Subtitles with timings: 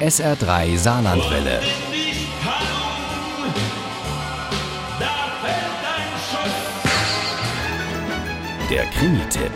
[0.00, 1.60] SR3 Saarlandwelle.
[8.68, 9.52] Der Krimi-Tipp.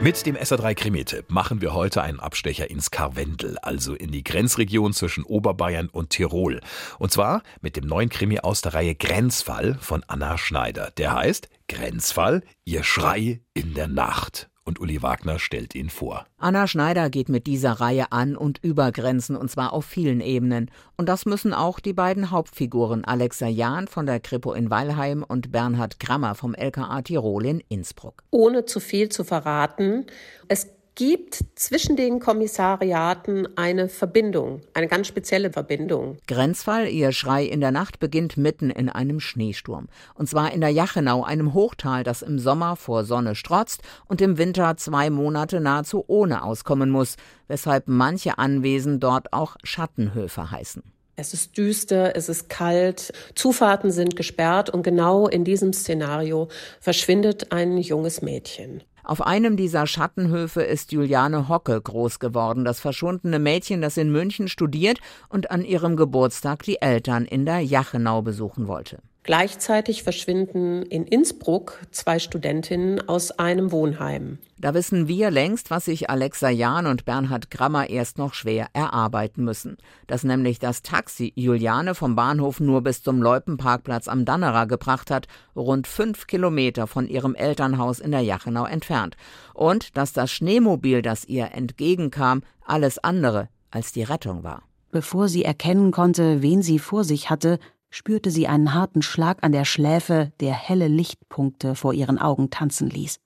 [0.00, 4.92] Mit dem SR3 Krimi-Tipp machen wir heute einen Abstecher ins Karwendel, also in die Grenzregion
[4.92, 6.60] zwischen Oberbayern und Tirol.
[6.98, 10.90] Und zwar mit dem neuen Krimi aus der Reihe Grenzfall von Anna Schneider.
[10.96, 16.26] Der heißt Grenzfall, ihr Schrei in der Nacht und Uli Wagner stellt ihn vor.
[16.38, 20.70] Anna Schneider geht mit dieser Reihe an und über Grenzen und zwar auf vielen Ebenen.
[20.96, 25.52] Und das müssen auch die beiden Hauptfiguren Alexa Jahn von der Kripo in Weilheim und
[25.52, 28.22] Bernhard Grammer vom LKA Tirol in Innsbruck.
[28.30, 30.06] Ohne zu viel zu verraten,
[30.48, 30.68] es
[31.00, 36.18] gibt zwischen den Kommissariaten eine Verbindung, eine ganz spezielle Verbindung.
[36.26, 39.88] Grenzfall, ihr Schrei in der Nacht beginnt mitten in einem Schneesturm.
[40.12, 44.36] Und zwar in der Jachenau, einem Hochtal, das im Sommer vor Sonne strotzt und im
[44.36, 47.16] Winter zwei Monate nahezu ohne auskommen muss,
[47.48, 50.82] weshalb manche Anwesen dort auch Schattenhöfe heißen.
[51.16, 56.48] Es ist düster, es ist kalt, Zufahrten sind gesperrt und genau in diesem Szenario
[56.78, 58.82] verschwindet ein junges Mädchen.
[59.10, 64.46] Auf einem dieser Schattenhöfe ist Juliane Hocke groß geworden, das verschwundene Mädchen, das in München
[64.46, 69.00] studiert und an ihrem Geburtstag die Eltern in der Jachenau besuchen wollte.
[69.22, 74.38] Gleichzeitig verschwinden in Innsbruck zwei Studentinnen aus einem Wohnheim.
[74.58, 79.44] Da wissen wir längst, was sich Alexa Jahn und Bernhard Grammer erst noch schwer erarbeiten
[79.44, 79.76] müssen.
[80.06, 85.28] Dass nämlich das Taxi Juliane vom Bahnhof nur bis zum Loipenparkplatz am Dannerer gebracht hat,
[85.54, 89.16] rund fünf Kilometer von ihrem Elternhaus in der Jachenau entfernt.
[89.52, 94.62] Und dass das Schneemobil, das ihr entgegenkam, alles andere als die Rettung war.
[94.90, 97.58] Bevor sie erkennen konnte, wen sie vor sich hatte,
[97.90, 102.88] spürte sie einen harten Schlag an der Schläfe, der helle Lichtpunkte vor ihren Augen tanzen
[102.88, 103.20] ließ.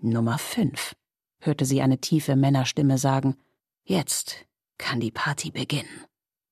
[0.00, 0.94] Nummer fünf,
[1.40, 3.36] hörte sie eine tiefe Männerstimme sagen.
[3.84, 4.46] Jetzt
[4.78, 6.04] kann die Party beginnen.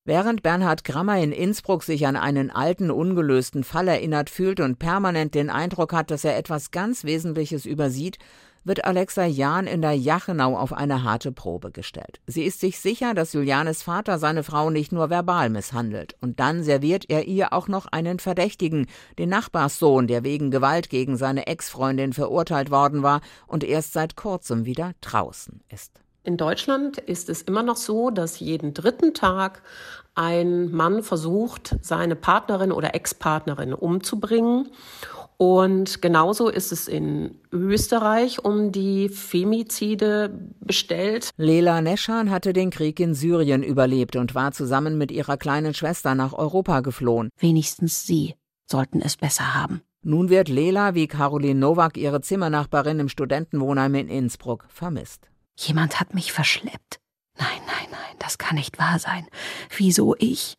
[0.06, 5.34] Während Bernhard Grammer in Innsbruck sich an einen alten, ungelösten Fall erinnert fühlt und permanent
[5.34, 8.18] den Eindruck hat, dass er etwas ganz Wesentliches übersieht,
[8.64, 12.20] wird Alexa Jahn in der Jachenau auf eine harte Probe gestellt.
[12.26, 16.16] Sie ist sich sicher, dass Julianes Vater seine Frau nicht nur verbal misshandelt.
[16.20, 18.86] Und dann serviert er ihr auch noch einen Verdächtigen,
[19.18, 24.66] den Nachbarssohn, der wegen Gewalt gegen seine Ex-Freundin verurteilt worden war und erst seit kurzem
[24.66, 26.03] wieder draußen ist.
[26.24, 29.62] In Deutschland ist es immer noch so, dass jeden dritten Tag
[30.14, 34.70] ein Mann versucht, seine Partnerin oder Ex-Partnerin umzubringen.
[35.36, 40.30] Und genauso ist es in Österreich um die Femizide
[40.60, 41.28] bestellt.
[41.36, 46.14] Lela Neschan hatte den Krieg in Syrien überlebt und war zusammen mit ihrer kleinen Schwester
[46.14, 47.28] nach Europa geflohen.
[47.38, 48.34] Wenigstens sie
[48.64, 49.82] sollten es besser haben.
[50.02, 55.28] Nun wird Lela wie Caroline Nowak, ihre Zimmernachbarin im Studentenwohnheim in Innsbruck, vermisst.
[55.56, 57.00] Jemand hat mich verschleppt.
[57.38, 59.26] Nein, nein, nein, das kann nicht wahr sein.
[59.76, 60.56] Wieso ich?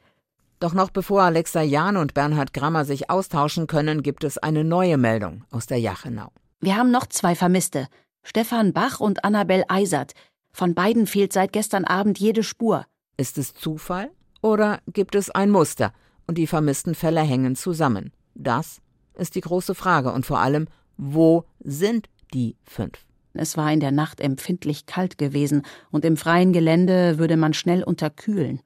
[0.60, 4.98] Doch noch bevor Alexa Jahn und Bernhard Grammer sich austauschen können, gibt es eine neue
[4.98, 6.32] Meldung aus der Jachenau.
[6.62, 7.88] Wir haben noch zwei Vermisste.
[8.24, 10.14] Stefan Bach und Annabel Eisert.
[10.52, 12.86] Von beiden fehlt seit gestern Abend jede Spur.
[13.18, 14.10] Ist es Zufall
[14.42, 15.94] oder gibt es ein Muster
[16.26, 18.12] und die vermissten Fälle hängen zusammen?
[18.34, 18.82] Das
[19.16, 20.68] ist die große Frage und vor allem,
[20.98, 23.06] wo sind die fünf?
[23.38, 27.84] Es war in der Nacht empfindlich kalt gewesen und im freien Gelände würde man schnell
[27.84, 28.62] unterkühlen.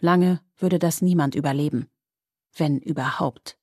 [0.00, 1.86] Lange würde das niemand überleben.
[2.56, 3.56] Wenn überhaupt.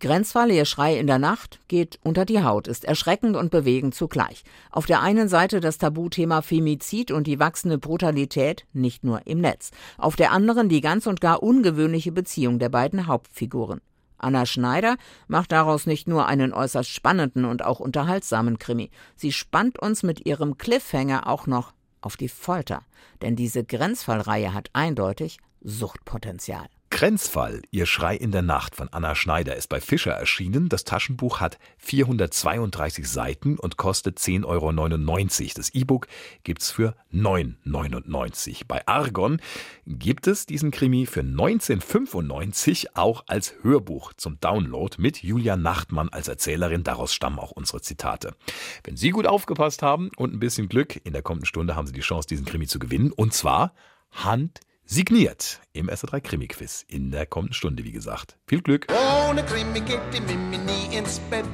[0.00, 4.44] Grenzfall, ihr Schrei in der Nacht, geht unter die Haut, ist erschreckend und bewegend zugleich.
[4.70, 9.70] Auf der einen Seite das Tabuthema Femizid und die wachsende Brutalität, nicht nur im Netz.
[9.96, 13.80] Auf der anderen die ganz und gar ungewöhnliche Beziehung der beiden Hauptfiguren.
[14.24, 14.96] Anna Schneider
[15.28, 18.90] macht daraus nicht nur einen äußerst spannenden und auch unterhaltsamen Krimi.
[19.14, 22.82] Sie spannt uns mit ihrem Cliffhanger auch noch auf die Folter.
[23.22, 26.66] Denn diese Grenzfallreihe hat eindeutig Suchtpotenzial.
[26.94, 30.68] Grenzfall, Ihr Schrei in der Nacht von Anna Schneider ist bei Fischer erschienen.
[30.68, 35.52] Das Taschenbuch hat 432 Seiten und kostet 10,99 Euro.
[35.56, 36.06] Das E-Book
[36.44, 39.40] gibt's für 9,99 Bei Argon
[39.88, 46.28] gibt es diesen Krimi für 1995 auch als Hörbuch zum Download mit Julia Nachtmann als
[46.28, 46.84] Erzählerin.
[46.84, 48.36] Daraus stammen auch unsere Zitate.
[48.84, 51.92] Wenn Sie gut aufgepasst haben und ein bisschen Glück, in der kommenden Stunde haben Sie
[51.92, 53.10] die Chance, diesen Krimi zu gewinnen.
[53.10, 53.74] Und zwar
[54.12, 58.36] Hand Signiert im SR3 Krimi-Quiz in der kommenden Stunde, wie gesagt.
[58.46, 58.86] Viel Glück!
[59.28, 61.46] Ohne Krimi geht die Mimi nie ins Bett.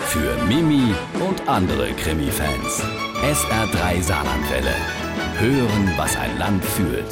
[0.00, 0.94] Für Mimi
[1.26, 2.82] und andere Krimi-Fans.
[3.22, 4.74] SR3 Saarlandwelle.
[5.38, 7.10] Hören, was ein Land fühlt.